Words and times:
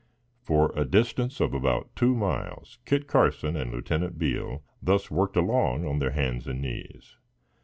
For 0.41 0.71
a 0.75 0.83
distance 0.83 1.39
of 1.39 1.53
about 1.53 1.95
two 1.95 2.15
miles, 2.15 2.79
Kit 2.85 3.05
Carson 3.05 3.55
and 3.55 3.71
Lieutenant 3.71 4.17
Beale 4.17 4.63
thus 4.81 5.11
worked 5.11 5.37
along 5.37 5.85
on 5.85 5.99
their 5.99 6.09
hands 6.09 6.47
and 6.47 6.59
knees. 6.59 7.17